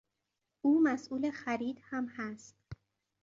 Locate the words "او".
0.61-0.79